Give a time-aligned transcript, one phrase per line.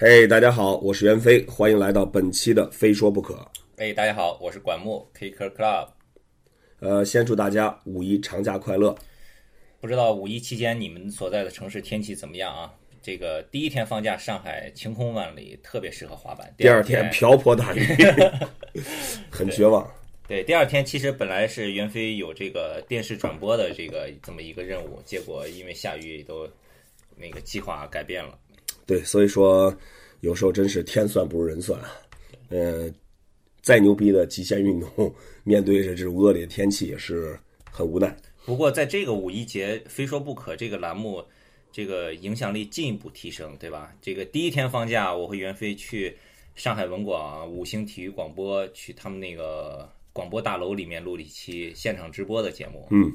[0.00, 3.34] 嘿大家好，我是袁飞，欢迎来到本期的《非说不可》。
[3.78, 5.88] 哎，大家好，我是管木 Kicker Club。
[6.78, 8.96] 呃，先祝大家五一长假快乐。
[9.80, 12.72] 不知道五一期间你们所在的城市天气怎么样啊？
[13.02, 16.54] 这个第一天放假，上海晴空万里，特别适合滑板。
[16.56, 17.84] 第二天瓢泼大雨，
[19.28, 19.84] 很绝望。
[20.28, 26.48] 对，第二天其实本来是袁飞有这个电视转播的这个这么一个任务，结果因为下雨都
[27.16, 28.38] 那个计划改变了。
[28.88, 29.72] 对，所以说
[30.22, 31.92] 有时候真是天算不如人算啊。
[32.48, 32.92] 嗯，
[33.62, 37.38] 再牛逼的极限运动，面对着这种恶劣天气也是
[37.70, 38.16] 很无奈。
[38.44, 41.22] 不过在这个五一节，非说不可这个栏目。
[41.70, 43.94] 这个影响力进一步提升，对吧？
[44.00, 46.16] 这个第一天放假，我和袁飞去
[46.56, 52.88] 上海文广五星体育广播，去他们那个广播大楼里面录了一期现场直播的节目。
[52.90, 53.12] 嗯，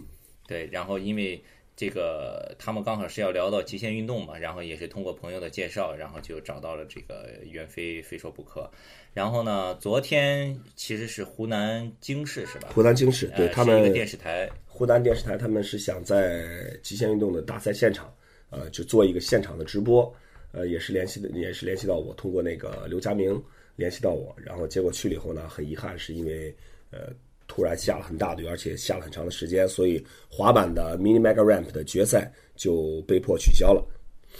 [0.48, 0.68] 对。
[0.68, 1.44] 然后因为
[1.76, 8.70] 这个他们刚好是要聊到极限运动嘛，然后也是通过朋友的介绍，然后就找到了这个袁飞，非说不可。
[9.14, 12.70] 然后呢，昨天其实是湖南经视是吧？
[12.74, 16.46] 湖南经视，对他们电视台，湖南电视台他们是想在
[16.82, 18.14] 极限运动的大赛现场。
[18.56, 20.16] 呃，就做一个现场的直播，
[20.52, 23.44] 呃，也是联系的，也是联系到我，通过那个刘佳明
[23.76, 26.56] 联系到我，然后结果去了以后呢，很遗憾，是因为
[26.92, 27.10] 呃
[27.48, 33.86] 突然下了很大的雨，而且下了很长的时间，所以滑板的 Mini Mega Ramp 的决赛就被迫取消了。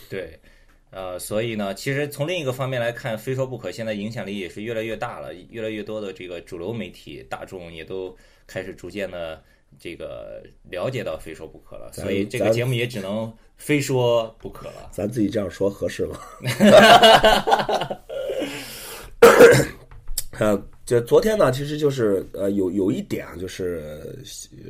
[0.10, 0.40] 对，
[0.92, 8.16] 呃，所以呢，其实从另一个方面来看，非说不可，现在影响力也是越来越大了，越来越多的这个主流媒体大众也都
[8.48, 9.42] 开始逐渐的。
[9.80, 14.92] 这个了解到非说不可了，所以这个节目也只能非说不可了。
[14.92, 16.20] 咱自己这样说合适吗？
[20.40, 24.20] 呃，就昨天呢，其实就是呃，有有一点啊，就是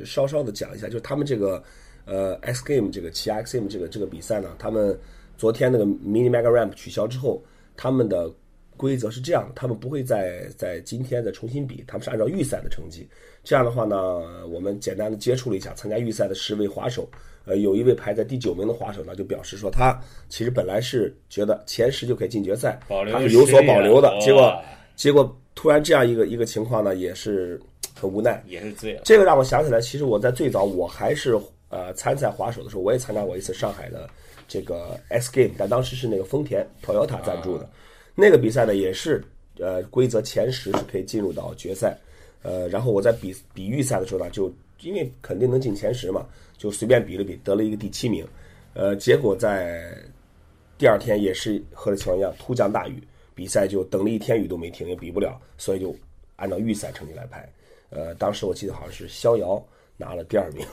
[0.04, 1.62] 稍稍的讲一下，就是他们这个
[2.04, 4.98] 呃 X Game 这个七 X Game 这个这个比赛呢，他们
[5.36, 7.42] 昨天那个 Mini Mega Ramp 取消之后，
[7.76, 8.30] 他们的。
[8.76, 13.08] 规则是这样，他们不会在在今天再重新比，他们是按照预赛的成绩。
[13.44, 13.96] 这样的话呢，
[14.48, 17.08] 我们简单的接触了一下参加预赛的十位滑手，
[17.44, 19.96] 呃，有一位排在第九名的滑手呢，就表示说他
[20.28, 24.12] 其实本来是觉得前十就可以进决赛，他是有所保留的。
[24.20, 24.52] 结果
[24.96, 27.60] 结果突然这样一个一个情况呢，也是
[27.94, 29.02] 很无奈，也是醉了。
[29.04, 31.38] 这个让我想起来，其实我在最早我还是
[31.68, 34.08] 呃参赛滑手的时候，我也参加过一次上海的
[34.46, 37.68] 这个 X Game，但当时是那个丰田 Toyota 赞助的。
[38.14, 39.22] 那个比赛呢，也是
[39.58, 41.98] 呃规则前十是可以进入到决赛，
[42.42, 44.52] 呃，然后我在比比预赛的时候呢，就
[44.82, 48.24] 因为肯定能进前十嘛，就随便比了比，得了一个第七名，
[48.74, 49.96] 呃，结果在
[50.78, 53.02] 第二天也是和这情况一样，突降大雨，
[53.34, 55.94] 比赛就等了一天雨都没停，也比不了，所以就
[56.36, 57.48] 按照预赛成绩来排，
[57.90, 59.62] 呃，当时我记得好像是逍遥
[59.96, 60.66] 拿了第二名，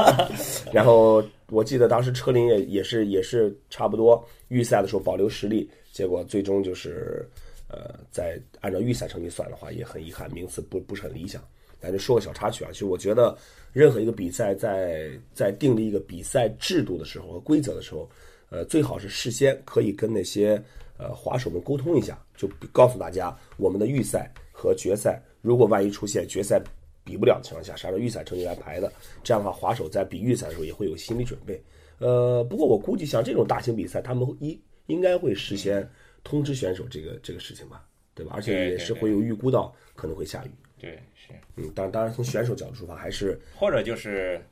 [0.72, 5.68] 然后我记得当时车林也也是也是差不多预赛的时候保留实力。
[5.92, 7.24] 结果最终就是，
[7.68, 11.40] 呃，在按照预赛成绩算的话，也很遗憾，名次不不是很理想。
[11.78, 13.36] 咱就说个小插曲啊，其实我觉得，
[13.72, 18.10] 任何一个比赛在在订立一个比赛制度的时候和规则的时候，
[18.50, 20.60] 呃，最好是事先可以跟那些
[20.98, 26.62] 呃滑手们沟通一下，就告诉大家我们的预赛和决赛，如果万一出现决赛
[27.04, 28.92] 比不了的情况下，是按照预赛成绩来排的。
[29.22, 31.62] 这样的话，滑手在比预赛的时候也会有心理准备。
[31.98, 35.88] 呃，不过我估计像这种大型比赛，他们一应该会事先
[36.22, 38.32] 通知选手这个这个事情吧，对吧？
[38.34, 40.50] 而且也是会有预估到可能会下雨。
[40.78, 41.32] 对，是。
[41.56, 44.44] 嗯，当当然从选手角度出发，还是或者就是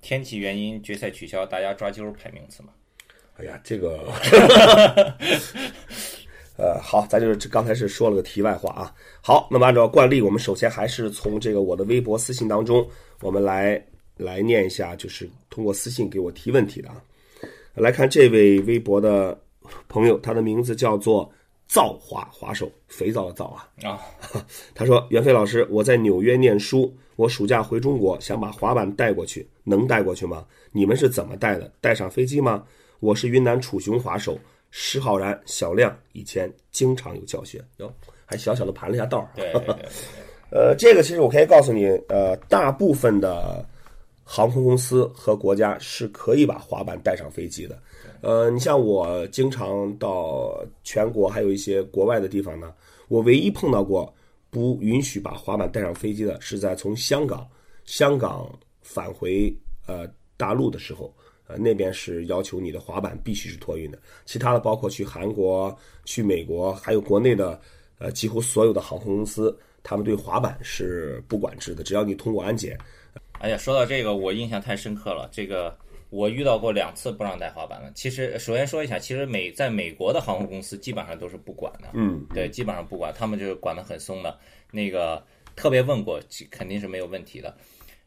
[0.00, 2.70] 天气原因决赛取消，大家抓阄排名次嘛。
[3.36, 4.12] 哎呀，这个，
[6.56, 8.94] 呃，好，咱就是刚才是说了个题外话啊。
[9.20, 12.88] 好，那么按照惯例，我们首先还是从这个我的微博私信当中，
[13.20, 13.82] 我们来
[14.16, 17.02] 来念一下，就是通过私信给我提问题的啊。
[17.74, 19.38] 来看这位微博的。
[19.88, 21.32] 朋友，他的名字叫做
[21.66, 23.98] 造滑滑手，肥皂的皂啊啊！
[24.76, 30.44] 他说：“袁飞老师，我在纽约念书，我暑假回中国，想把滑板带过去，能带过去吗？
[30.70, 31.72] 你们是怎么带的？
[31.80, 32.62] 带上飞机吗？
[33.00, 34.38] 我是云南楚雄滑手
[34.70, 37.92] 石浩然，小亮以前经常有教学，哟，
[38.24, 39.28] 还小小的盘了一下道儿。
[40.50, 43.64] 呃，这个其实我可以告诉你，呃，大部分的
[44.22, 47.78] 航空公司和国家是可以把滑板带上飞机的。”
[48.22, 52.72] 呃，你像我经常到全国还有一些国外的地方呢，
[53.08, 54.12] 我唯一碰到过
[54.48, 57.46] 不允许把滑板带上飞机的，是在从香港
[57.84, 58.48] 香港
[58.80, 59.54] 返回
[59.86, 61.14] 呃大陆的时候，
[61.54, 63.98] 呃那边是要求你的滑板必须是托运的。
[64.26, 67.60] 其他的包括去韩国、去美国，还有国内的
[67.98, 72.76] 呃几乎所有的航空公司，他们对滑板是不管制的，只要你通过安检。
[73.38, 75.76] 哎呀，说到这个，我印象太深刻了，这个。
[76.10, 77.90] 我遇到过两次不让带滑板的。
[77.92, 84.38] 其实，首先说一下，其实美在美国的航空公司基本上都是不管的，嗯，对，基本上不管，他们就是管得很松的。
[84.70, 85.20] 那个
[85.56, 86.20] 特别问过，
[86.52, 87.52] 肯定是没有问题的。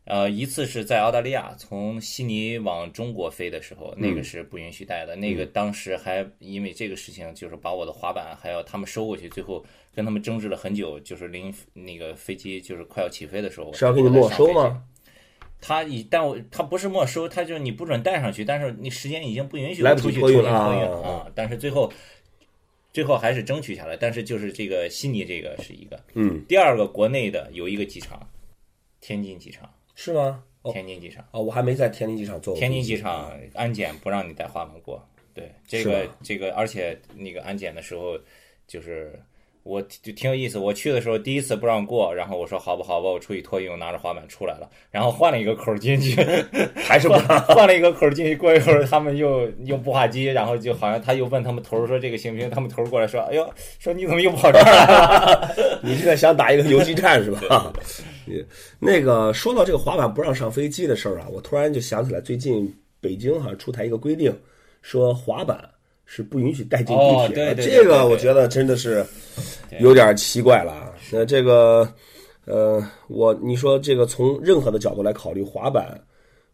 [0.10, 5.16] 呃，一次是在澳大利亚从悉尼往中国飞的时候，那个是不允许带的。
[5.18, 10.98] 那个当时还因为这个事情，就是把我的滑板还有他们收过去，最后跟他们争执了很久。
[11.02, 14.82] 就是临那个飞机就是快要起飞的时候，是要给你没收吗？
[15.60, 21.30] 他一但我他不是没收，他就是你不准带上去，但是你时间已经不允许来出去托运了啊。
[21.36, 21.92] 但是最后
[22.94, 28.26] 最后还是争取下来，但是就是这个悉尼这个是一个，嗯，第二个国内的有一个机场，
[29.02, 29.70] 天津机场。
[30.00, 30.44] 是吗？
[30.62, 32.60] 哦天津机场，哦，我还没在天津机场做过。
[32.60, 35.04] 天津机场安检不让你带滑板过，
[35.34, 38.16] 对这个这个，而且那个安检的时候，
[38.68, 39.18] 就是
[39.64, 40.60] 我就挺有意思。
[40.60, 46.22] 我去的时候第一次不让过，然后我说好吧好吧，我出去托运，我拿着滑板出来了，然后换了一个口儿进去，
[46.76, 47.40] 还是不让。
[47.46, 48.36] 换了一个口儿进去。
[48.36, 52.50] 过一会儿他们又用步话机，然后就好像他又问他们头儿说这个行不行？
[52.50, 53.50] 他们头儿过来说，哎呦，
[53.80, 55.56] 说你怎么又跑这儿来了？
[55.82, 57.74] 你这个想打一个游击战是吧？
[58.28, 58.46] 也
[58.80, 64.36] 那个说到这个滑板不让上飞机的事儿啊，我突然就想起来，最近北京好像出台一个规定，
[64.82, 65.70] 说滑板
[66.06, 67.64] 是不允许带进地铁的。
[67.64, 69.06] 这个我觉得真的是
[69.80, 70.94] 有点奇怪了啊。
[71.12, 71.88] 那这个
[72.46, 76.00] 呃，我你说这个从任何的角度来考虑，滑板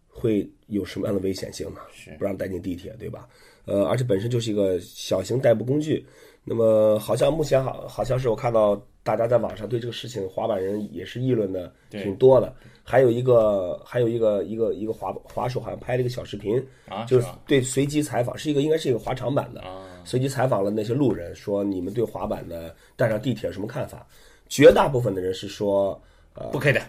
[0.07, 1.81] 会有什么样的危险性呢？
[1.93, 3.27] 是不让带进地铁，对吧？
[3.65, 6.05] 呃，而且本身就是一个小型代步工具。
[6.43, 12.53] 那么好像目前好好像是我看到大家在网上对这个事情滑板人也是议论的挺多的。
[12.85, 17.27] 还有一个还有一个一个一个滑滑手好像拍了一个小视频，啊，就是？
[17.47, 24.05] 对随机采访，是一个应该是一个滑长板的，啊，随机采访了那些路人，说你们对滑板的带上地铁有什么看法？
[24.49, 25.99] 绝大部分的人是说，
[26.33, 26.81] 呃，不可以的。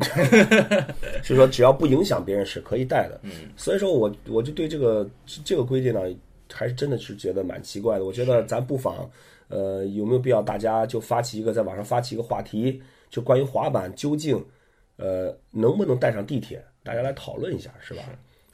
[1.22, 3.18] 是说只要不影响别人是可以带的。
[3.22, 5.08] 嗯，所以说我我就对这个
[5.44, 6.02] 这个规定呢，
[6.52, 8.04] 还是真的是觉得蛮奇怪的。
[8.04, 9.10] 我觉得咱不妨，
[9.50, 12.80] 呃，有没有必要大家就发起一个在网上发起一个话题，
[13.10, 14.42] 就关于滑板究竟，
[14.96, 18.02] 呃，能不能带上地铁，大家来讨论一下，是吧？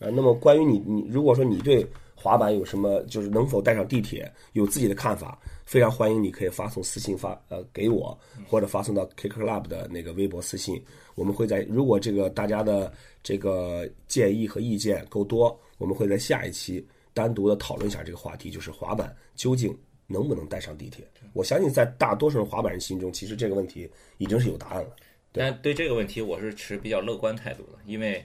[0.01, 10.83] 呃，那么关于你你如果说你对滑板有什么就是能否带上地铁有自己的看法，非常欢迎你可以发送私信发呃给我，或者发送到 K Club 的那个微博私信。
[11.15, 19.75] 我们会在如果这个大家的这个建议和意见够多，我们会在下一期单独的讨论一下这个话题，就是滑板究竟
[20.07, 21.05] 能不能带上地铁。
[21.33, 24.89] 我相信在大多数人滑板人心中，其实这个问题已经是有答案了。
[25.33, 28.25] 但对这个问题，我是持比较乐观态度的，因为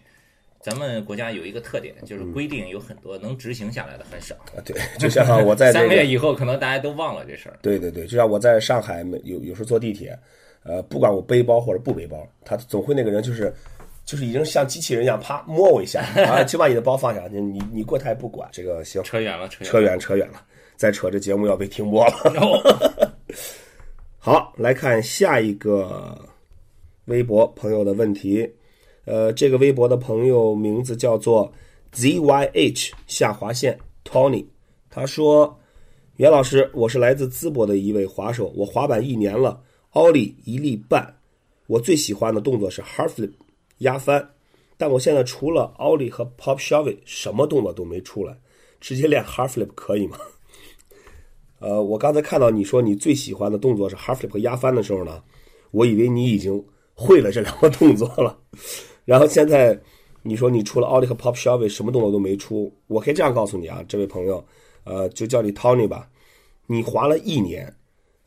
[0.61, 4.33] 咱们国家有一个特点，就是规定有很多，能执行下来的很少。
[4.55, 7.59] 啊，对， 就像我在这个三个月以后，可能大家都忘了这事儿。
[7.61, 10.17] 对对对，就像我在上海有有时候坐地铁，
[10.63, 13.53] 呃，不管我背包或者不背包，他总会那个人就是
[14.05, 18.47] 就是已经像机器人一样，啪摸我一下，啊，就把你的包放下，你你你过他也不管。
[18.53, 19.69] 这个行，扯远了，扯远了。
[19.71, 20.45] 扯远扯远了，
[20.81, 23.13] 再扯这节目要被停播了。
[24.17, 26.27] 好，来看下一个
[27.05, 28.51] 微博朋友的问题。
[29.05, 31.53] 呃，这个微博的朋友名字叫做
[31.93, 34.43] ZYH 下划线 Tony，
[34.89, 35.55] 他说
[36.17, 39.61] ：“袁老师，我是来自淄博的一位滑手，我滑板一年了，
[39.91, 41.15] 奥利一粒半。
[41.67, 43.29] 我最喜欢的动作是 hard flip
[43.79, 44.27] 压翻，
[44.77, 48.35] 但我现在除了奥利和 pop shove 什么动作都没出来，
[48.79, 50.17] 直接练 hard flip 可以吗？”
[51.61, 55.23] 呃，我刚才看到你说你最喜欢的动作是 half flip 和压翻的时候呢，
[55.69, 56.61] 我以为你已经
[56.95, 58.37] 会了这两个动作了。
[59.05, 59.79] 然后现在
[60.23, 64.43] 你说你除了奥利和 pop shove 什么动作都没出，我可以这样告诉你啊，这位朋友，
[64.83, 66.09] 呃，就叫你 Tony 吧，
[66.65, 67.71] 你滑了一年，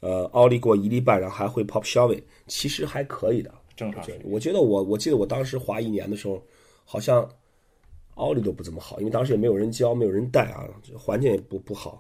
[0.00, 3.52] 呃，奥利过一粒半，然后还会 pop shove，其实还可以的。
[3.76, 4.04] 正常。
[4.22, 6.40] 我觉得我我记得我当时滑一年的时候，
[6.84, 7.28] 好像
[8.14, 10.64] 奥利都不怎么好，因为当时也没有人教，没有人带啊，
[10.96, 11.98] 环境也不不好。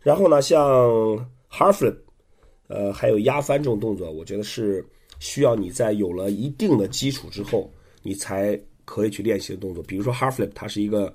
[0.00, 0.62] 然后呢，像
[1.50, 1.96] hard flip，
[2.68, 4.84] 呃，还有压翻这种动作，我觉得是
[5.18, 7.70] 需要你在有了一定的基础之后，
[8.02, 9.82] 你才可以去练习的动作。
[9.82, 11.12] 比如说 hard flip，它是一个，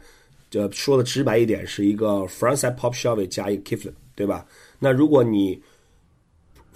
[0.51, 4.45] 呃，说的直白一点，是一个 frontside pop shove 加一个 kick flip，对吧？
[4.79, 5.57] 那如果你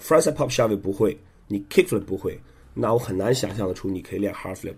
[0.00, 1.14] frontside pop shove 不会，
[1.46, 2.40] 你 kick flip 不会，
[2.72, 4.74] 那我很难想象得出你可以练 hard flip。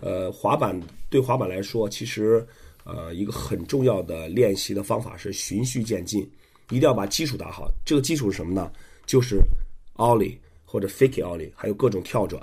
[0.00, 0.78] 呃，滑板
[1.08, 2.46] 对滑板来说，其实
[2.84, 6.22] 呃一个很重要的练习的方法是循序渐进，
[6.70, 7.70] 一定要把基础打好。
[7.84, 8.70] 这个基础是什么呢？
[9.06, 9.40] 就是
[9.96, 12.42] ollie 或者 fake ollie，还有各种跳转。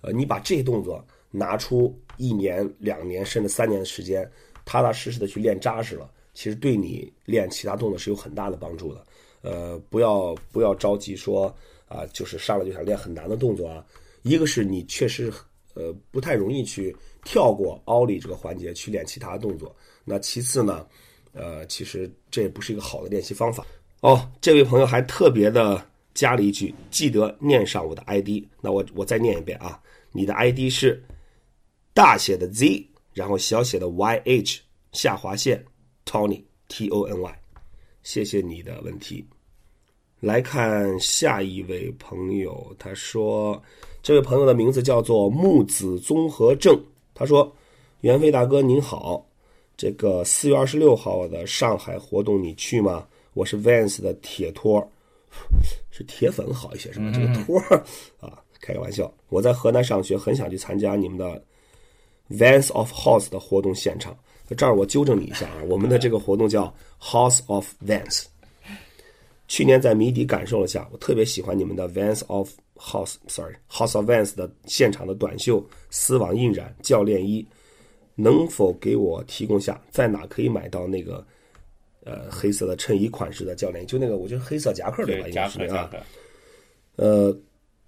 [0.00, 4.30] 呃，你把这些动作拿出一年、两年甚至三年的时间，
[4.64, 9.04] 踏踏实实的去练扎实了，其实对你练其他动作是有很大的帮助的。
[9.42, 11.46] 呃，不要不要着急说
[11.88, 13.84] 啊，就是上来就想练很难的动作啊。
[14.22, 15.32] 一个是你确实
[15.74, 19.74] 呃不太容易去跳过奥利这个环节去练其他的动作。
[20.04, 20.86] 那其次呢，
[21.32, 23.64] 呃，其实这也不是一个好的练习方法。
[24.00, 28.44] 哦，这位朋友还特别的加了一句，记得念上我的 ID。
[28.60, 31.02] 那我我再念一遍啊，你的 ID 是
[31.94, 34.58] 大写的 Z，然后小写的 YH
[34.92, 35.64] 下划线
[36.04, 37.38] Tony T O N Y。
[38.02, 39.24] 谢谢你的问题。
[40.22, 43.60] 来看下一位朋友，他说，
[44.04, 46.80] 这位朋友的名字叫做木子综合症。
[47.12, 47.52] 他说
[48.02, 49.26] ：“袁飞大哥您好，
[49.76, 53.04] 这个四月二十六号的上海活动你去吗？
[53.34, 54.88] 我是 Vans 的铁托，
[55.90, 57.10] 是铁粉好一些是吧？
[57.12, 57.58] 这个托
[58.20, 59.12] 啊，开个玩笑。
[59.28, 61.42] 我在河南上学，很想去参加你们的
[62.30, 64.16] Vans of House 的活动现场。
[64.56, 68.26] 这儿我纠正你一下啊，我们的这个活动叫 House of Vans。
[69.52, 77.46] 去年在谜底感受了下，我特别喜欢你们的 Vans of House，sorry House of Vans 的现场的短袖丝网印染教练衣，
[78.14, 81.22] 能否给我提供下在哪可以买到那个
[82.02, 83.86] 呃黑色的衬衣款式的教练衣？
[83.86, 85.28] 就那个我觉得黑色夹克对吧？
[85.28, 85.90] 应该是啊。
[86.96, 87.38] 呃，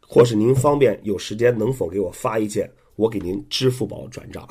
[0.02, 4.46] 或是您方便有时间能否给我发一件，我给您支付宝转账。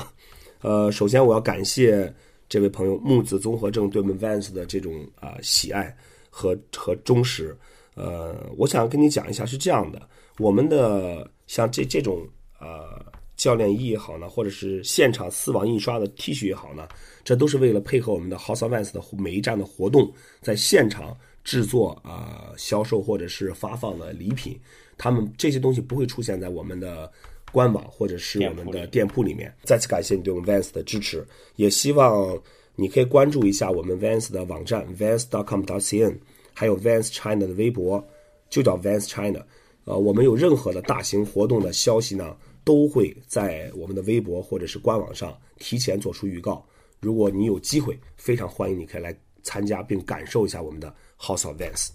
[0.62, 2.12] 呃，首先我要感谢
[2.50, 5.96] 这位朋友木子综合症对我们 Vans 的这种啊喜爱。
[6.36, 7.56] 和和忠实，
[7.94, 10.02] 呃，我想跟你讲一下，是这样的，
[10.40, 12.28] 我们的像这这种
[12.60, 13.06] 呃
[13.38, 16.88] 教练衣也好呢，或者是现场丝网印刷的 T 恤也好呢，
[17.24, 20.12] 这都是为了配合我们的 House of Vans 的每一站的活动，
[20.42, 24.60] 在现场制作啊销售或者是发放的礼品，
[24.98, 27.12] 他们这些东西不会出现在我们的
[27.52, 29.54] 官网或者是我们的店铺里面。
[29.62, 31.24] 再次感谢你对我们 Vans 的支持，
[31.58, 32.36] 也希望。
[32.76, 36.18] 你可以关注一下我们 Vans 的网站 vans.com.cn，
[36.54, 38.04] 还有 Vans China 的微博，
[38.50, 39.46] 就叫 Vans China。
[39.86, 46.66] 呃，我们有任何的大型活动的消息呢，都会在我们的微博或者是官网上提前做出预告。
[47.00, 51.90] 如果你有机会，非常欢迎你可以来参加并感受一下我们的 House of Vans。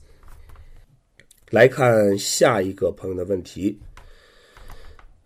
[1.51, 3.77] 来看下一个朋友的问题。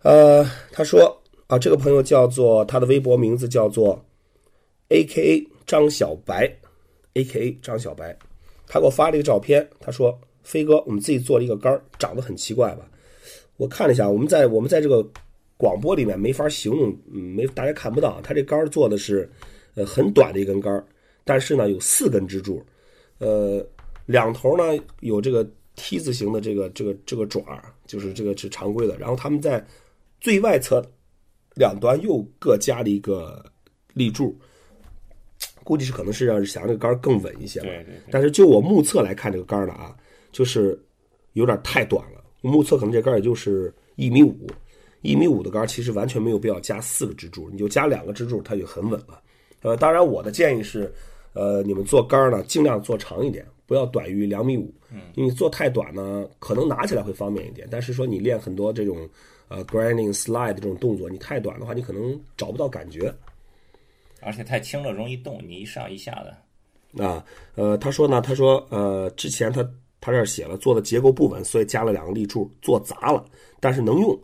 [0.01, 4.03] 呃，他说啊，这个朋友叫做他的微博名字叫做。
[4.93, 5.47] A.K.A.
[5.65, 6.47] 张小白
[7.15, 7.57] ，A.K.A.
[7.63, 8.15] 张小白，
[8.67, 12.87] 他给我发了一个照片，他说：“飞哥，我们自己做了一个杆儿，长得很奇怪吧？”
[13.57, 15.03] 我看了一下，我们在我们在这个
[15.57, 18.21] 广播里面没法形容，没大家看不到。
[18.21, 19.27] 他这杆儿做的是
[19.73, 20.85] 呃很短的一根杆儿，
[21.23, 22.63] 但是呢有四根支柱，
[23.17, 23.65] 呃
[24.05, 25.43] 两头呢有这个
[25.75, 27.43] T 字形的这个这个这个爪，
[27.87, 28.95] 就是这个是常规的。
[28.99, 29.65] 然后他们在
[30.21, 30.85] 最外侧
[31.55, 33.43] 两端又各加了一个
[33.93, 34.37] 立柱。
[35.63, 37.67] 估计是可能是让想让这个杆更稳一些吧。
[37.67, 37.95] 对对。
[38.11, 39.95] 但是就我目测来看，这个杆呢啊，
[40.31, 40.77] 就是
[41.33, 42.23] 有点太短了。
[42.41, 44.47] 目测可能这杆也就是一米五，
[45.01, 49.21] 一米五的杆其实完全没有必要加四个支柱，你就加两个支柱，它就很稳了。
[49.61, 50.93] 呃，当然我的建议是，
[51.31, 54.73] 呃，你们做杆呢尽量做长一点，不要短于两米五。
[54.91, 54.99] 嗯。
[55.15, 59.09] 因为做太短呢，可能拿起来会方便一点，但是说你练很多这种
[59.47, 63.13] 呃 grinding slide 这种动作，你太短的话，你可能找不到感觉。
[64.25, 67.03] 而且太轻了，容易动，你一上一下的。
[67.03, 67.25] 啊，
[67.55, 69.63] 呃，他说呢，他说，呃，之前他
[69.99, 73.23] 他这儿写了做的结构不稳，所以加了两个立柱，做砸了，
[73.59, 74.17] 但是能用。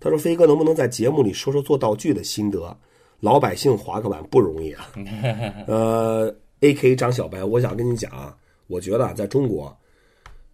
[0.00, 2.76] 他说，飞哥能不能在节目里说说做道具的心得？
[3.20, 4.90] 老百姓滑个板不容易啊。
[5.66, 6.94] 呃，A.K.
[6.94, 9.74] 张小白，我想跟你讲啊，我觉得在中国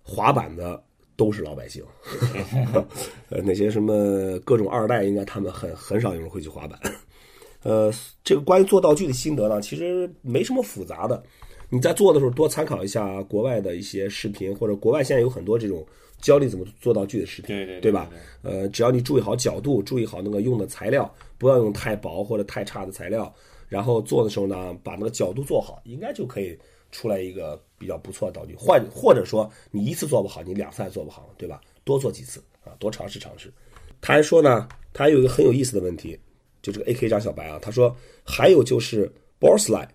[0.04, 0.80] 滑板的
[1.16, 1.84] 都是老百姓
[3.28, 6.78] 呃，那些什么各种二代，应该他们很很少有人会去滑板。
[7.62, 7.92] 呃，
[8.24, 11.22] 这个关于做道具的心得呢，其实没什么复杂的。
[11.68, 15.86] 你在做的时候多参考一下国外的一些视频，或者国外现在有很多这种
[16.20, 18.10] 教你怎么做道具的视频，对对对吧？
[18.42, 23.32] 呃，只要你注意好角度，注意好那个用的材料，不要用太薄或者太差的材料，
[23.68, 26.58] 然后做的时候呢，把那个角度做好，应该就可以
[26.90, 28.56] 出来一个比较不错的道具。
[28.58, 31.60] 换或者说你一次做不好，你两次还做不好，对吧？
[31.84, 33.52] 多做几次啊，多尝试尝试。
[34.00, 36.18] 他还说呢，他还有一个很有意思的问题。
[36.62, 37.08] 就这个 A.K.
[37.08, 39.86] 张小白啊，他说还有就是 Borsli，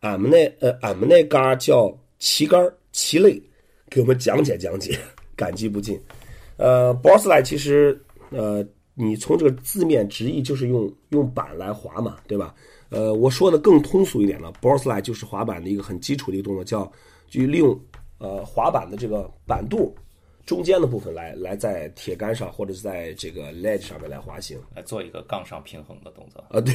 [0.00, 2.60] 俺们那呃俺们那嘎叫旗杆
[2.92, 3.40] 旗类，
[3.88, 4.98] 给我们讲解讲解，
[5.34, 5.98] 感激不尽。
[6.56, 7.98] 呃，Borsli 其实
[8.30, 8.64] 呃
[8.94, 12.54] 你从这个字面直译就是用用板来滑嘛，对吧？
[12.90, 16.90] 呃，我说的更通俗一点了，Borsli 就是滑板的一个很基础的一个动作，叫
[17.30, 17.80] 就利用
[18.18, 19.94] 呃滑板的这个板度。
[20.44, 26.44] 中间的部分来来在铁杆上或者是在这个 ledge 上面来滑行，来做一个杠上平衡的动作。
[26.50, 26.74] 啊，对，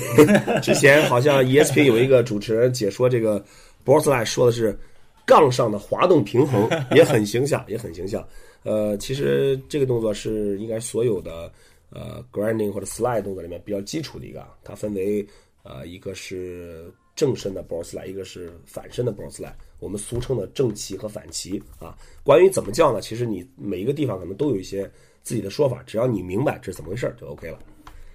[0.62, 3.40] 之前好像 ESP 有一个主持人解说这个
[3.84, 4.78] b o r s l i 说的是
[5.26, 8.26] 杠上的滑动平衡， 也很形象，也很形象。
[8.64, 11.52] 呃，其实这个动作是应该所有的
[11.90, 15.26] 呃 grinding 或者 slide 动作里面比较基础的一个啊，它分为
[15.64, 21.98] 呃一个是正身的 board slide，一个是反身的 board slide，我们俗称的正棋和反棋啊。
[22.24, 23.02] 关于怎么叫呢？
[23.02, 24.90] 其实你每一个地方可能都有一些
[25.24, 27.60] 自己的说法，只要你明白这是怎么回事儿就 OK 了。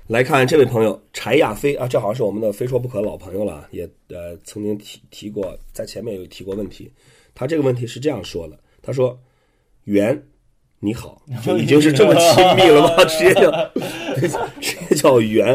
[0.08, 6.90] 来看这位朋友柴亚飞啊，这好像是我们的非说不可老朋友了，也呃曾经提提过，在前面有提过问题。
[7.34, 9.18] 他这个问题是这样说的，他说
[9.84, 10.20] ：“袁，
[10.80, 13.04] 你好， 就已经是这么亲密了吗？
[13.08, 13.50] 直接叫
[14.60, 15.54] 直接叫袁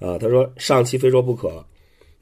[0.00, 1.64] 啊。”他说：“上期非说不可，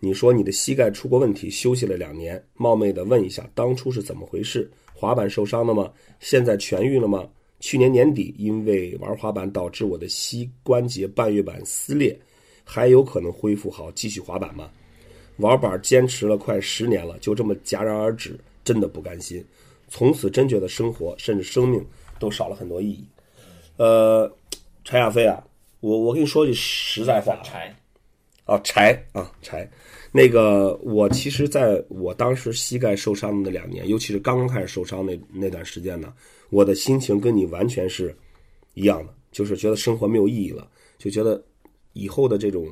[0.01, 4.71] 你说你的膝盖出过问题，休息了两年，冒昧的问一下，当初是怎么回事？
[4.93, 5.91] 滑板受伤了吗？
[6.21, 7.29] 现在痊愈了吗？”
[7.61, 12.19] 去年年底，因为玩滑板导致我的膝关节半月板撕裂，
[12.63, 14.71] 还有可能恢复好继续滑板吗？
[15.39, 19.43] 玩板坚持了快十年了，就这么戛然而止，真的不甘心。
[19.89, 21.83] 从此真觉得生活甚至生命
[22.19, 23.03] 都少了很多意义。
[23.79, 24.31] 呃，
[24.85, 25.43] 柴亚飞啊，
[25.81, 27.41] 我我跟你说句实在话，
[28.45, 29.69] 啊柴啊柴，
[30.13, 36.13] 那个我其实在我当时膝盖受伤的那两年，尤其是刚刚开始受伤那那段时间呢。
[36.51, 38.15] 我的心情跟你完全是
[38.75, 41.43] 一样的，就是觉得生活没有意义了，就觉得
[41.95, 42.69] 以后的这种，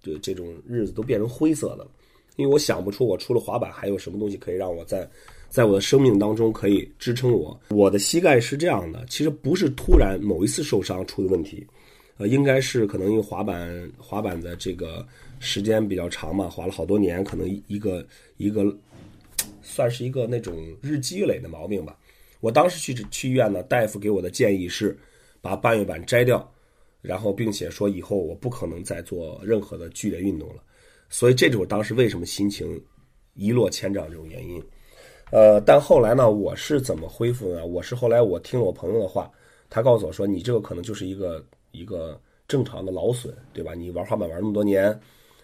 [0.00, 1.90] 这这种日子都变成灰色的了。
[2.36, 5.10] 因为我想不出我除了滑板还有什么东西可以让我在
[5.48, 7.58] 在我的生命当中可以支撑我。
[7.70, 11.66] 我的膝盖是这样的，其实不是突然某一次受伤出的问题，
[12.18, 15.06] 呃，应该是可能因为滑板滑板的这个
[15.38, 18.04] 时间比较长嘛，滑了好多年，可能一个
[18.36, 18.76] 一个
[19.62, 21.96] 算是一个那种日积月累的毛病吧。
[22.40, 24.98] 我当时去去医院呢，大夫给我的建议是
[25.40, 26.52] 把半月板摘掉，
[27.00, 30.62] 然后并且说以后我不可能再做任何的剧烈运动了。
[31.08, 32.80] 所以这就是我当时为什么心情
[33.34, 34.62] 一落千丈这种原因。
[35.30, 37.64] 呃，但后来呢，我是怎么恢复呢？
[37.64, 39.30] 我是后来我听我朋友的话，
[39.70, 41.44] 他告诉我说，你这个可能就是一个
[41.78, 43.74] 一个正常的劳损，对吧？
[43.74, 44.98] 你玩滑板玩那么多年，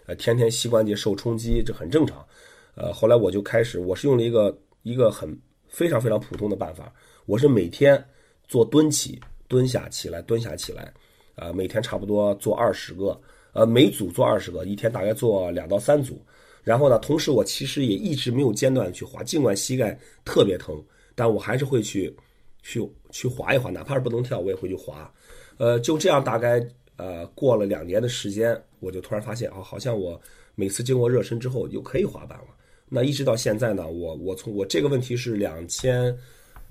[0.05, 2.25] 呃，天天膝关节受冲击，这很正常。
[2.75, 5.37] 呃，后来我就开始，我是用了一个一个很。
[5.67, 6.93] 非常非常普通的办法，
[7.25, 8.01] 我是每天
[8.47, 9.19] 做蹲起、
[9.49, 10.93] 蹲下起来、蹲下起来，
[11.35, 13.19] 啊，每天差不多做二十个，
[13.51, 16.23] 呃，每组做二十个，一天大概做两到三组。
[16.63, 20.81] 然后呢，同时我其实也一直没有间断去滑，尽管膝盖特别疼，
[21.13, 22.15] 但我还是会去
[22.61, 25.11] 去去滑一滑，哪怕是不能跳，我也会去滑。
[25.57, 26.65] 呃，就这样，大概
[26.97, 30.19] 呃过了两年的时间，我就突然发现啊，好像我
[30.55, 32.45] 每次经过热身之后，又可以滑板了。
[32.87, 36.15] 那一直到现在呢，我我从我这个问题是两千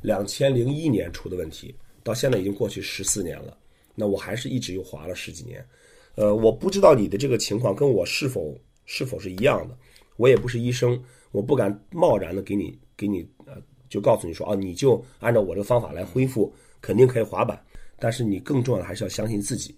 [0.01, 3.57] 两千零一年出的问题，到现在已经过去十四年了，
[3.95, 5.67] 那我还是一直又滑了十几年，
[6.15, 9.77] 呃，我不知道你的这个情况跟我是否是否是一样的，
[10.17, 13.55] 我也不是医生，我不敢贸然的给你给你呃
[13.89, 17.61] 就告诉你说啊，你就按照我这个方法来恢复，肯定可以滑板，
[18.05, 19.75] 但是你更重要的还是要相信自己，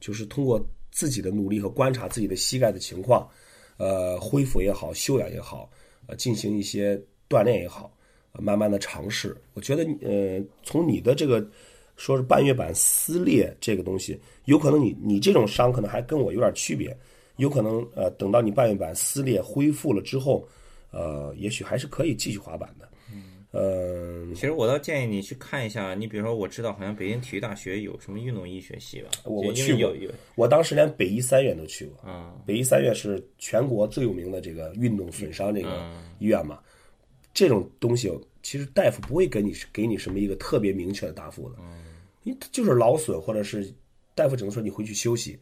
[0.00, 0.58] 就是通过
[0.90, 3.28] 自己的努力和观察自己的膝盖的情况。
[3.76, 5.68] 呃，恢复也好，修养也好，
[6.06, 7.94] 呃，进行一些锻炼也好，
[8.32, 9.36] 慢慢的尝试。
[9.52, 11.46] 我觉得，呃，从你的这个
[11.98, 16.96] 说是半月板撕裂这个东西，有可能你你这种伤可能还跟我有点区别，
[17.36, 20.48] 有可能呃，等到你半月板撕裂恢复了之后，
[20.92, 22.88] 呃，也许还是可以继续滑板的。
[23.52, 29.08] 呃，其实我倒建议你去看一下，你比如说，我知道好像北京体育大学有什么运动医学系吧？
[29.24, 29.94] 我我去过，
[30.34, 32.10] 我当时连北医三院都去过。
[32.10, 36.58] 啊，北医三院是全国最有名的这个运动损伤这个医院嘛。
[37.32, 41.56] 这种东西其实大夫不会给你给你什么一个特别明确的答复的。
[41.60, 41.84] 嗯，
[42.24, 43.72] 你就是劳损，或者是
[44.14, 45.38] 大夫只能说你回去休息。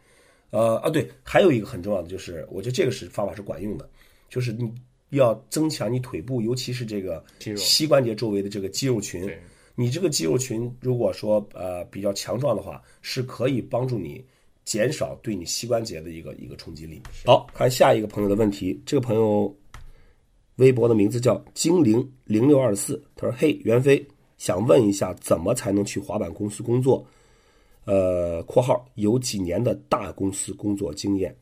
[0.51, 3.91] 呃啊，对，还有一个很重要的就是，我觉得这个是方法是管用的，
[4.29, 4.73] 就是你。
[5.15, 7.25] 要增强你腿部，尤其是这个
[7.57, 9.29] 膝关节周围的这个肌肉群。
[9.77, 14.25] 你这个肌肉群如果说呃比较强壮的话，是可以帮助你
[14.65, 17.03] 减少对你膝关节的一个一个冲击力。
[17.27, 19.53] 好看下一个朋友的问题，这个朋友
[20.57, 24.07] 微博的名字叫精灵零六二四，他说：“嘿，袁飞，
[24.39, 27.05] 想问一下，怎么才能去滑板公司工作？
[27.85, 31.37] 呃，括号有几年的大公司工作经验。”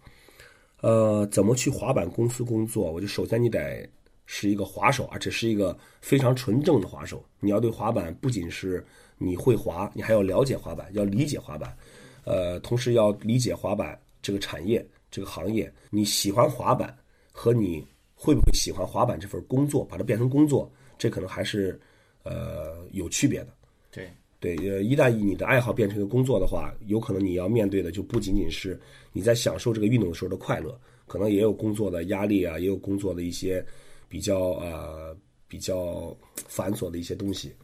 [0.83, 2.91] 呃，怎么去滑板公司工作？
[2.91, 3.89] 我就首先你得
[4.27, 7.25] 是一个滑手，而且是一个非常纯正的滑手。
[7.39, 8.85] 你要对滑板不仅是
[9.17, 11.77] 你会滑，你还要了解滑板，要理解滑板，
[12.25, 15.73] 呃，同时要理解滑板这个产业、这个行业。
[15.89, 16.93] 你喜欢滑板
[17.31, 20.69] 和你会不会喜欢滑板这份工作，把它变成工作，
[20.99, 21.81] 这可能还是
[22.25, 23.55] 呃有区别的。
[23.91, 24.11] 对。
[24.43, 28.77] 对，呃，一旦你的爱好变成一个工作的话，有可能你要面对的就不仅仅是
[29.13, 30.77] 你在享受这个运动的时候的快乐，
[31.07, 33.65] 可能也有工作的压力啊，也有工作的一些
[34.09, 37.55] 比较呃比较繁琐的一些东西，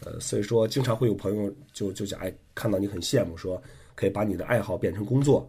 [0.00, 3.62] 呃，所以说经常会有朋友就就讲，哎，看到你很羡慕，说
[3.94, 5.48] 可以把你的爱好变成工作。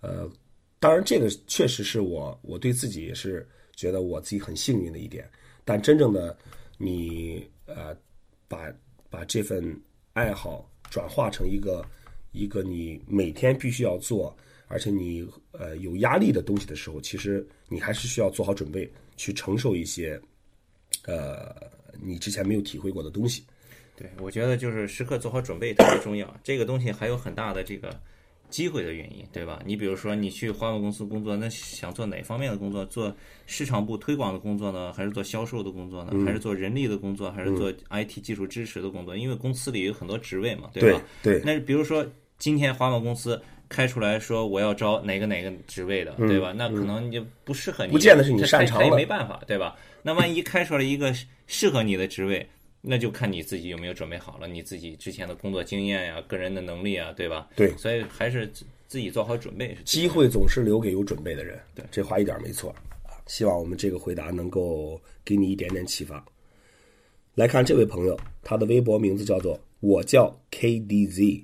[0.00, 0.28] 呃，
[0.80, 5.30] 当然这个确实是我我对自己也是觉得我自己很幸运的一点。
[5.64, 6.36] 但真正的
[6.76, 7.96] 你呃，
[8.48, 8.66] 把
[9.08, 9.64] 把这份
[10.14, 11.84] 爱好转化成一个
[12.32, 14.34] 一个你每天必须要做，
[14.66, 20.20] 而且你呃有压力的东西的时候，其实你还是需要做好准备，去承受一些
[21.06, 21.54] 呃
[22.00, 23.44] 你之前没有体会过的东西。
[23.96, 26.34] 对，我觉得就是时刻做好准备特别重要。
[26.42, 28.00] 这个东西还有很大的这个
[28.54, 29.60] 机会的原因，对吧？
[29.66, 32.86] 你比如说你去华为公司工作，那想做哪方面的工作？
[32.86, 33.12] 做
[33.46, 36.12] 市场部推广的工作呢，还是做销售的工作呢？
[36.24, 37.32] 还是做人力的工作？
[37.32, 39.16] 还是做 IT 技术支持的工作？
[39.16, 41.02] 因为公司里有很多职位嘛，对吧？
[41.20, 41.40] 对。
[41.44, 42.06] 那比如说
[42.38, 46.54] 今天华为公司开出来说我要招哪个哪个职位的，对吧？
[46.56, 49.74] 那可能就不适合你，不见得是你擅长的，也没办法，对吧？
[50.00, 51.12] 那万一开出来一个
[51.48, 52.46] 适合你的职位？
[52.86, 57.48] 那就看你自己有没有准备好了，你自己之前的工作经验呀、个人的能力啊，对吧？
[57.56, 58.46] 对，所以还是
[58.86, 59.74] 自己做好准备。
[59.86, 61.58] 机会总是留给有准备的人。
[61.74, 62.74] 对，这话一点没错。
[63.26, 66.22] 希望我们这个回答能够给你一点点启发。
[67.34, 71.42] 来看这位朋友，他的微博名字叫做“我叫 KDZ”，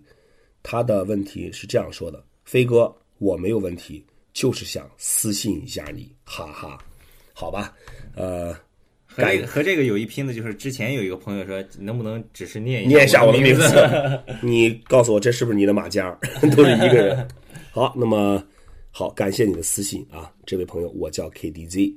[0.63, 6.79] 他的问题是这样说的：“飞哥，我没有问题，就是想私信一下你，哈哈。”
[7.33, 7.75] 好吧，
[8.15, 8.55] 呃。
[9.13, 13.63] 和这个和这个有一拼的，就是之前有一个朋友说，能不能只是念念一下我的名字？
[14.41, 16.17] 你告诉我这是不是你的马甲？
[16.57, 17.29] 都是一个人。
[17.73, 18.43] 好，那么
[18.91, 21.93] 好，感谢你的私信啊，这位朋友，我叫 KDZ。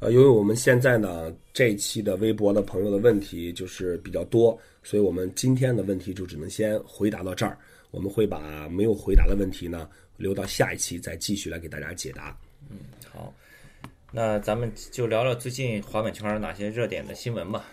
[0.00, 7.58] 呃，因为我们现在呢这一期的微博的朋友的问题就是比较多，所以我们今天的问题就只能先回答到这儿。
[7.90, 12.36] 我们会把没有回答的问题呢留到下一期再继续来给大家解答。
[12.70, 13.05] 嗯，好。
[14.16, 17.66] 那咱们就聊聊最近滑板圈哪些热点的新闻吧。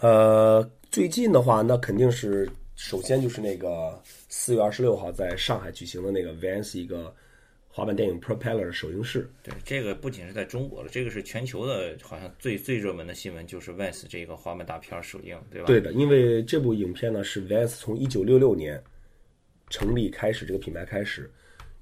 [0.00, 7.14] 呃，最近的话，那肯定是首先就是那个四月二十六号在上海举行的那个 Vans 一个
[7.68, 9.30] 滑板电影 Propeller 首映式。
[9.42, 15.66] 对，这个不仅是在中国了，这个是全球的，好像最最热门的新闻就是 Vans 这个滑板大片首映，对吧？
[15.66, 18.82] 对的，因为这部影片呢是 Vans 从一九六六年
[19.68, 21.30] 成立开始这个品牌开始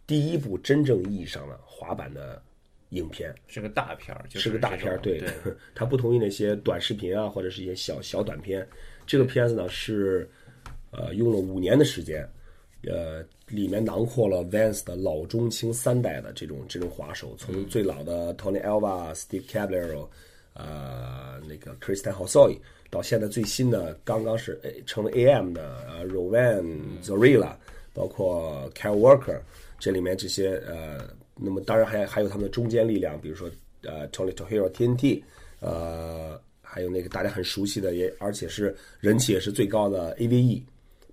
[0.09, 2.43] 第一部真正意义上的滑板的。
[2.91, 5.23] 影片是个大片儿，是个大片儿，对，
[5.75, 8.67] 它 不同于那些短视频啊，或者是一些小小短片。
[9.07, 10.27] 这个片子呢是，
[10.91, 12.27] 呃，用了五年的时间，
[12.85, 20.09] 呃，里面囊括了 Vans 的老中青三代的这种这种滑手，从最老的 Tony Alva、Steve Caballero，
[20.55, 26.65] 呃，那个 Christian Hosoi，到现在最新的刚刚是成为 AM 的呃 Rowan
[27.03, 27.55] Zorilla，
[27.93, 29.39] 包括 Cal Walker，
[29.79, 31.18] 这里面这些呃。
[31.41, 33.51] 那么当然还还有他们的中坚力量，比如说
[33.83, 35.23] 呃，Tony Tohiro TNT，
[35.61, 40.63] 呃，还有那个大家很熟悉的，也而且是人气也是最高的 AVE，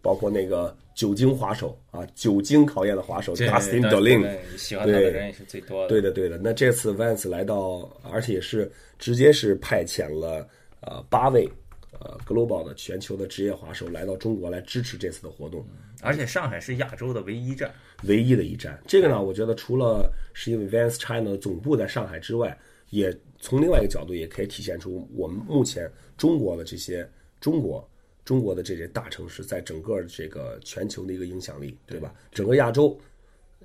[0.02, 5.90] 包括那个久经滑手啊，久经考验的滑手 Dustin Dolin，喜欢他的人也是最多的。
[5.90, 6.38] 对的，对的。
[6.38, 10.48] 那这次 Vans 来到，而且也是直接是派遣了
[10.82, 11.50] 呃八位。
[11.98, 15.66] 呃，global 的全球的职业滑手来到中国来支持这次的活动，
[16.02, 18.82] 而且上海是亚洲的唯一站，唯一的一站。
[18.88, 22.58] 这个呢，我觉得除了是因为 Vans China 的总部在上海之外，
[22.90, 27.88] 也从另外一个角度也可以体现出我们目前中国的这些中国
[28.24, 32.14] 中国的这些大城市在整个这个全球的一个影响力，对吧？
[32.32, 33.00] 整个亚洲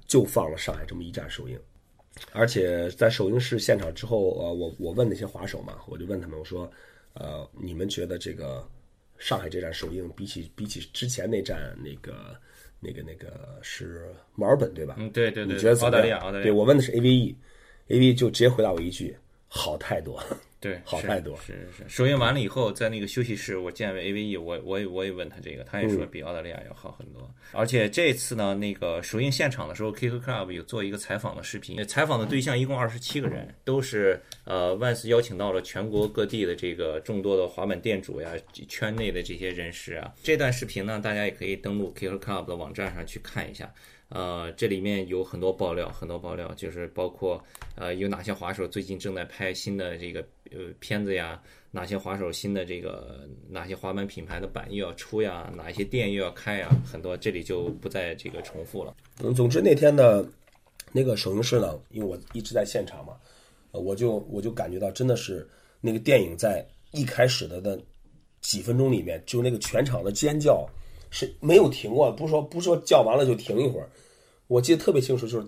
[0.07, 1.59] 就放了上海这么一站首映，
[2.33, 6.71] 而且在首映式现场之后，呃，我我问那些滑手嘛，我就问他们，我说。
[7.13, 8.65] 呃，你们觉得这个
[9.19, 12.41] 上海这站首映，比起比起之前那站那个
[12.81, 14.97] 那个那个是墨尔本对吧？
[14.99, 15.55] 嗯，对对对。
[15.55, 16.17] 你觉得澳大利亚？
[16.19, 16.43] 澳大利亚。
[16.43, 19.15] 对我问的是 AVE，AVE 就直接回答我一句：
[19.53, 20.23] 好太多。
[20.61, 21.37] 对， 好太多。
[21.39, 21.89] 是是是。
[21.89, 27.29] 首映完了以后，在那个休息室，我见 AVE，我我也我也问他这个，他也说比澳大利亚要好很多。
[27.53, 38.31] 而且这次呢，那个首映现场的时候，Kick Club 有做一个采访的视频，采访的对象一共二十七个人，都是呃万斯邀请到了全国各地的这个众多的滑板店主呀，
[38.69, 40.13] 圈内的这些人士啊。
[40.23, 43.73] 这段视频呢，大家也可以登录 Kick Club 的网站上去看一下。
[44.11, 47.41] 呃，这里面有很多爆料，很多爆料，就是包括
[47.77, 50.21] 呃有哪些滑手最近正在拍新的这个
[50.51, 58.93] 呃片子呀，哪些滑手新的这个哪些滑板品牌的板又要出呀，哪些店又要开呀，很多这里就不再这个重复了。
[59.35, 60.27] 总之那天呢
[60.91, 63.15] 那个首映式呢，因为我一直在现场嘛，
[63.71, 65.49] 我就我就感觉到真的是
[65.81, 67.81] 那个电影在一开始的的
[68.41, 70.69] 几分钟里面，就那个全场的尖叫。
[71.11, 73.89] 是没有停过，不是说不是说叫完了就停一会儿。
[74.47, 75.47] 我记得特别清楚，就是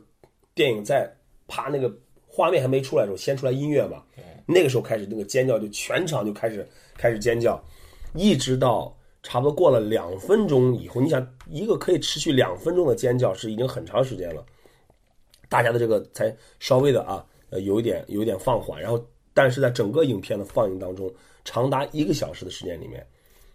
[0.55, 1.11] 电影在
[1.48, 1.92] 啪那个
[2.27, 4.03] 画面还没出来的时候，先出来音乐嘛，
[4.46, 7.62] 那个时候开始那个尖叫就全场就开始开始尖叫，
[8.14, 14.44] 一直到差不多过了两分钟以后，你想一个可以持续两分钟的尖叫是已经很长时间了，
[15.48, 21.12] 大家的这个才稍微的啊，呃，有一点有一点放缓，然后但是在整个影片的放映当中，
[21.44, 23.07] 长达一个小时的时间里面，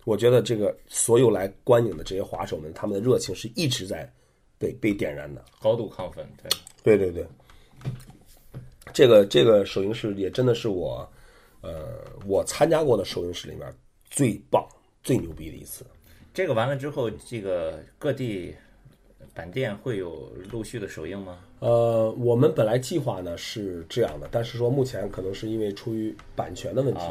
[0.08, 4.10] 我觉得这个所有来观影的这些滑手们，他们的热情是一直在
[4.58, 6.26] 被被点燃的，高度亢奋，
[6.82, 7.28] 对，对对对，
[8.94, 11.06] 这个这个首映式也真的是我，
[11.60, 13.68] 呃，我参加过的首映式里面
[14.10, 14.66] 最棒。
[15.04, 15.86] 最牛逼的一次，
[16.34, 18.54] 这个完了之后，这个各地
[19.38, 21.38] 版店会有陆续的首映吗？
[21.60, 27.02] 呃，我们本来计划呢是这样的，但是说目前可能是因为出于版权的问题，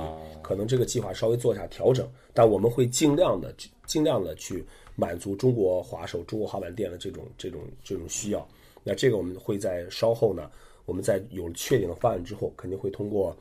[0.42, 2.04] 可能这个计划稍微做一下调整。
[2.34, 3.54] 但我们会尽量的、
[3.86, 4.64] 尽量的去
[4.96, 8.44] 满足中国华手、中国滑板店的这种、这种、这种需要。
[8.82, 10.50] 那这个我们会在稍后呢，
[10.84, 13.36] 我们在有了确定的方案之后，肯定会通过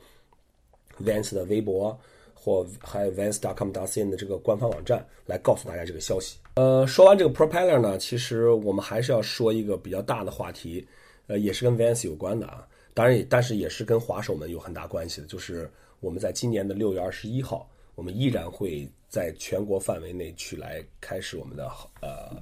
[1.02, 1.98] Vans 的微博。
[2.38, 6.38] 或还有 Vans.com.cn 的这个官方网站来告诉大家这个消息。
[6.56, 10.86] 呃，说完这个 Propeller 呢，其实我们还是要说一个比较大的话题，
[11.26, 12.66] 呃，也是跟 Vans 有关的啊。
[12.94, 22.34] 当然也，但是也是跟滑手们有很大关系的，就是我们在今年的六月二十一号，我们依然会在全国范围内去来开始我们的呃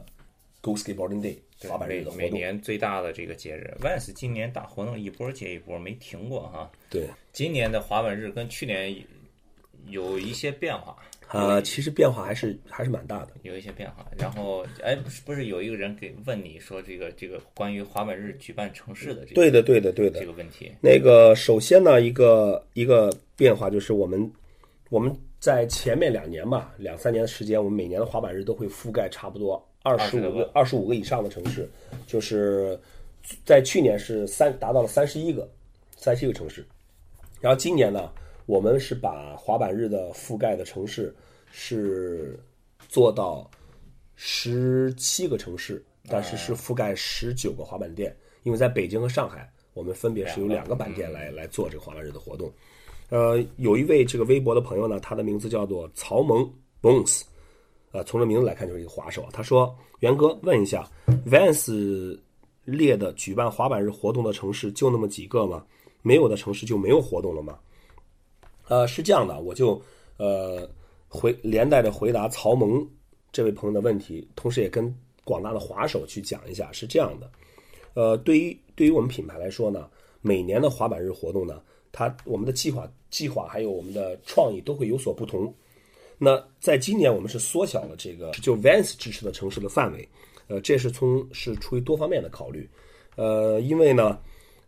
[0.61, 2.17] Go Skateboarding Day 滑板日的活动。
[2.17, 6.71] 每年最大的这个节日，Vans 今年大活动一波接一波，没停过哈。
[6.89, 8.97] 对，今年的滑板日跟去年。
[9.89, 10.97] 有一些变化，
[11.35, 14.07] 呃，其实变化还是还是蛮大的，有一些变化。
[14.17, 20.71] 然后，哎，不是有一个人给问你说这个这个关于滑板日举办城市的这个对的对的对的这个问题。
[20.81, 24.31] 那个首先呢，一个一个变化就是我们
[24.91, 31.69] 我们在前面两年吧，两三年的时间，我们每年的滑板日都会覆盖差不多二十五个二十五个以上的城市，
[32.07, 32.79] 就是
[33.45, 35.51] 在去年是三达到了三十一个
[35.97, 36.65] 三十一个城市，
[37.41, 38.09] 然后今年呢。
[38.47, 41.11] 我们是把滑板日的覆盖的城市
[41.57, 42.37] 是
[42.89, 43.49] 做到
[44.17, 52.53] 十七个城市，但是是覆盖十九个滑板店，因为在北京和上海，我们分别是有两个板店来来做这个滑板日的活动。
[53.09, 57.23] 呃，有一位这个微博的朋友呢，他的名字叫做曹萌 Bones，
[57.93, 59.29] 呃，从这名字来看就是一个滑手。
[59.33, 60.91] 他说：“元哥，问一下
[61.25, 62.19] ，Vans
[62.65, 65.65] 列的举办滑板日活动的城市就那么几个吗？
[66.03, 67.57] 没有的城市就没有活动了吗？”
[68.67, 69.81] 呃，是这样的，我就
[70.17, 70.69] 呃
[71.15, 72.85] 回连带着回答曹萌
[73.31, 77.31] 这位朋友的问题，同时也跟广大的滑手去讲一下，是这样的。
[77.95, 79.89] 呃，对于对于我们品牌来说呢，
[80.21, 85.55] 每年的滑板日活动呢，它我们的计划计划还有我们的创意都会有所不同。
[86.19, 90.09] 那在今年我们是缩小了这个就 Vans 支持的城市的范围，
[90.49, 92.69] 呃，这是从是出于多方面的考虑。
[93.15, 94.19] 呃，因为呢，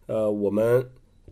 [0.06, 0.88] 呃，我们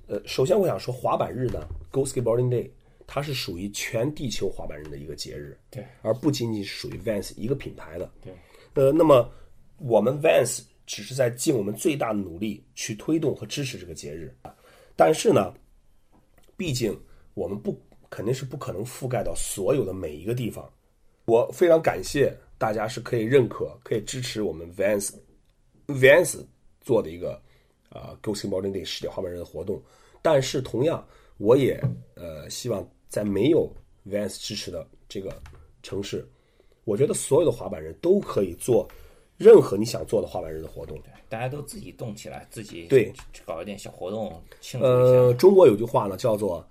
[0.08, 1.64] 呃首先我想说滑板日呢。
[1.94, 2.68] Go Skateboarding Day，
[3.06, 8.32] 它是属于全地球滑板人的一个节日，对，而不仅仅是属于 Vans 一个品牌的，对。
[8.74, 9.30] 呃，那么
[9.78, 14.54] 我们 Vans 只是在尽我们最大的努力去推动和支持这个节日啊，
[14.96, 15.54] 但是呢，
[16.56, 16.98] 毕竟
[17.34, 20.68] 我们不肯定是不可能覆盖到所有的每一个地方。
[21.26, 25.12] 我非常感谢大家是可以认可、可以支持我们 Vans
[25.86, 26.44] Vans
[26.80, 27.40] 做的一个
[27.90, 29.80] 啊 Go Skateboarding Day 世界滑板日的活动，
[30.22, 31.06] 但是同样。
[31.38, 31.80] 我也
[32.14, 33.68] 呃希望在没有
[34.06, 35.42] Vans 支持的这个
[35.82, 36.26] 城市，
[36.84, 38.88] 我觉得所有的滑板人都可以做
[39.36, 40.96] 任何你想做的滑板日的活动。
[40.98, 43.12] 对，大家都自己动起来，自己对
[43.44, 44.94] 搞一点小活动庆祝一下。
[44.94, 46.66] 呃，中国有句话呢，叫做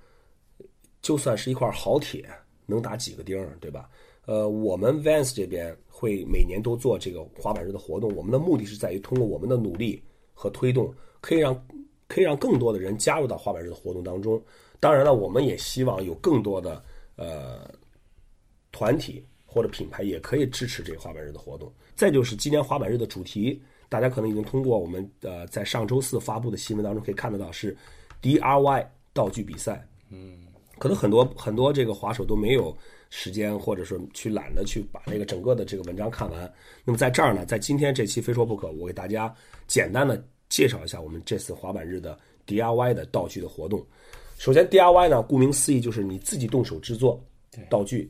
[1.01, 2.25] “就算是一块好铁，
[2.65, 3.89] 能打几个钉儿”，对吧？
[4.25, 10.01] 呃，我们 Vans 这边会每年都做这个滑板日的活动，我们的目的是在于通过我们的努力
[10.33, 11.53] 和推动，可以让。
[12.13, 14.39] 可以让更多的人加入到滑板日的活动当中。
[14.79, 16.83] 当然了，我们也希望有更多的
[17.15, 17.67] 呃
[18.71, 21.73] 团体或者品牌也可以支持这个滑板日的活动。
[21.95, 27.75] 再就是今年滑板日的主题，大家可能已经通过我们呃在上周四发布的新闻当中可以看得到是
[28.21, 29.83] DRY 道具比赛。
[30.11, 30.45] 嗯，
[30.77, 32.77] 可能很多很多这个滑手都没有
[33.09, 36.53] 时间，或者说去懒得去把这个整个的这个文章看完。
[36.85, 39.33] 那么在这儿呢，在今天这期非说不可，我给大家
[39.65, 40.23] 简单的。
[40.53, 43.83] 介绍一下我们这次滑板日的 DIY 的道具的活动。
[44.37, 47.19] 首先，DIY 呢，顾名思义就是你自己动手制作
[47.71, 48.07] 道具。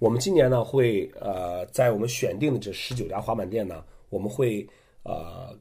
[0.00, 4.68] 我们今年呢会呃，在我们选定的这十九家滑板店呢，我们会
[5.04, 5.56] 呃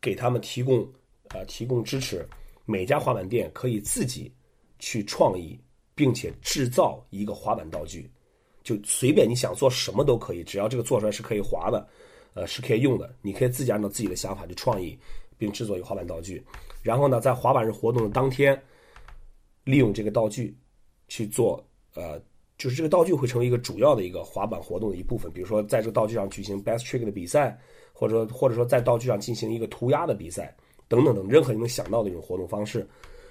[0.00, 0.84] 给他们提供
[1.28, 2.28] 呃提供支持。
[2.64, 4.34] 每家滑板店可以自己
[4.80, 5.56] 去创意，
[5.94, 8.10] 并且制造一个滑板道具，
[8.64, 11.86] 就随便你想做什么都可以，只要这个做出来是可以滑的，
[12.34, 14.98] 呃是可以用的，你可以自己按照自己的想法去创意。
[15.38, 16.44] 并制作一个滑板道具，
[16.82, 18.60] 然后呢，在滑板日活动的当天，
[19.64, 20.56] 利用这个道具
[21.08, 22.20] 去做呃
[22.58, 25.30] 就是这个道具会成为一个主要的一个滑板活动的一部分。
[25.32, 27.58] 比如说，在这个道具上举行 best trick 的比赛，
[27.92, 30.56] 或者说或者说在道具上进行一个涂鸦的比赛，
[30.88, 32.88] 等等等，任何你能想到的一种活动方式。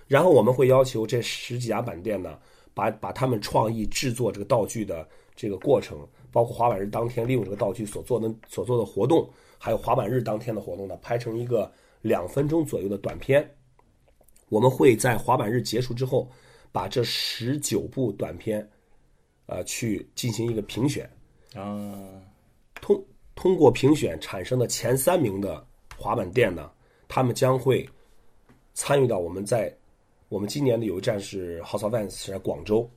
[0.08, 2.38] 然后我们会要求这十几家板店呢，
[2.76, 11.72] 把把他们创意制作这个道具的这个过程，包括滑板日当天利用这个道具所做的所做的活动，还有滑板日当天的活动呢，拍成一个
[12.06, 13.44] 两分钟左右的短片。
[14.50, 16.30] 我们会在滑板日结束之后，
[16.72, 18.70] 把这十九部短片，
[19.48, 21.10] 呃，去进行一个评选。
[21.56, 22.22] 啊，
[22.76, 25.66] 通通过评选产生的前三名的
[25.98, 26.70] 滑板店呢，
[27.08, 27.90] 他们将会
[28.76, 29.76] 参与到我们在
[30.30, 32.88] 我们今年的有一站是 House of Vans 是在广州，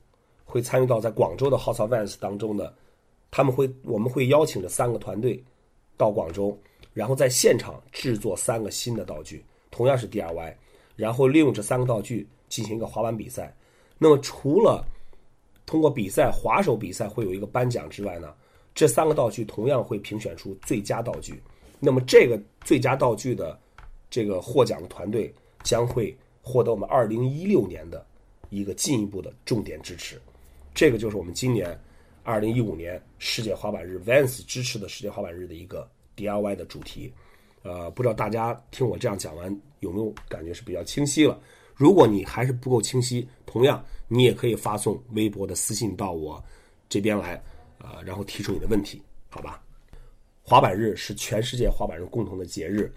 [0.45, 2.71] 会参与到在广州的 House of Vans 当中的，
[3.31, 5.43] 他们会我们会邀请这三个团队
[5.97, 6.55] 到广州，
[6.93, 10.53] 然后在现场制作三个新的道具，同样是 DIY，
[10.95, 13.55] 然后利用这三个道具进行一个滑板比赛。
[13.97, 14.85] 那么除了
[15.65, 18.33] 通过比赛滑手比赛会有一个颁奖之外呢，
[18.73, 21.41] 这三个道具同样会评选出最佳道具。
[21.79, 23.57] 那么这个最佳道具的
[24.09, 28.05] 这个获奖的团队将会获得我们二零一六年的
[28.49, 30.19] 一个进一步的重点支持。
[30.73, 31.79] 这个就是我们今年
[32.23, 35.89] 二零一五年世界滑板日 Vans 支持的世界滑板日的一个
[36.19, 37.13] DIY 的主题。
[37.61, 41.39] 呃，不知道大家听我这样讲完有没有感觉是比较清晰了？
[41.75, 46.43] 如果你还是不够清晰，同样你也可以发送微博的私信到我
[46.87, 47.35] 这边来，
[47.77, 49.61] 啊、然后提出你的问题，好吧？
[50.41, 52.91] 滑板日是全世界滑板人共同的节日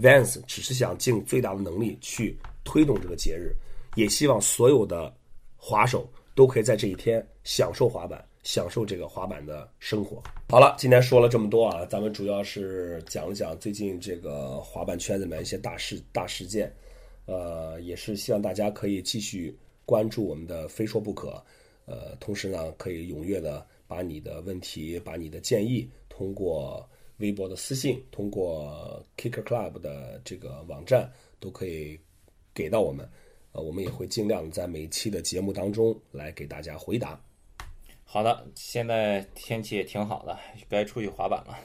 [0.00, 3.54] ，Vans 只是想尽最大的能力去推动这个节日，
[3.96, 5.12] 也希望所有的
[5.56, 10.22] 滑手都可以在这一天享受滑板，享受这个滑板的生活。
[10.48, 16.72] 好了，今天说了这么多啊，咱们主要是讲了讲最近这个滑板圈子里面一些大事大事件，
[17.26, 21.42] 呃，也是希望大家可以继续关注我们的非说不可，
[21.86, 31.98] 呃，同时呢，可以踊跃的把你的问题、把你的建议通过微博的私信，通过 Kicker Club 的这个网站都可以
[32.52, 33.08] 给到我们，
[33.52, 37.20] 呃，我们也会尽量在每期的节目当中来给大家回答。
[38.12, 41.58] 好的，现在天气也挺好的，该出去滑板了。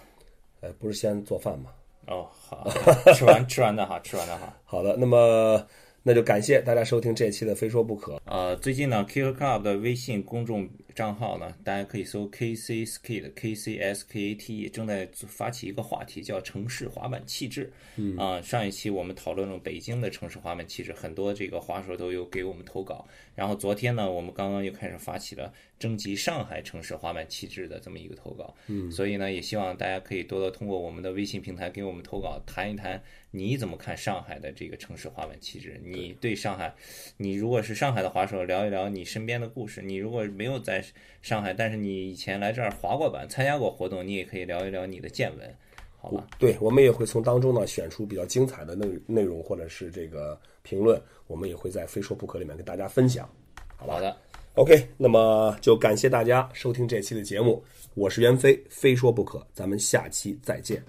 [0.62, 1.71] 呃，不是先做饭吗？
[2.05, 2.65] 哦，好，
[3.13, 4.55] 吃完吃完的哈，吃完的哈。
[4.63, 5.62] 好的，那么
[6.03, 8.13] 那就感谢大家收听这一期的《非说不可》。
[8.23, 10.65] 呃，最近呢，Kicker Club 的微信公众
[10.97, 17.71] 账号呢，大家可以搜 KC Skate K C S K A T E，正在发起一个话题叫城市滑板气质。
[17.97, 23.07] 嗯啊、上一期我们讨论了北京的城市滑板气质，很多这个滑手都有给我们投稿。
[23.36, 28.55] 然后昨天呢，我们刚刚又开始发起了征集上海城市滑板气质的这么一个投稿。
[28.65, 35.79] 嗯，所以呢，也希望大家可以多多通过我们的微信平台给我们投稿，谈一谈你怎么看上海的这个城市滑板气质？
[35.83, 36.73] 你对上海，
[37.17, 40.83] 你如果是上海的滑手，聊一聊你身边的故事；你如果没有在
[41.21, 45.56] 上海，但是你以前来这儿滑过板，参加过活动，你也可以聊一聊你的见闻，
[46.00, 46.26] 好吧？
[46.39, 53.30] 对，我们也会从当中呢选出比较精彩的内内容或者是这个评论，我们也会在《非说不可》里面跟大家分享。
[53.76, 54.15] 好的
[54.56, 60.82] ，OK，那么就感谢大家收听这期的节目，我是袁飞，非说不可，咱们下期再见。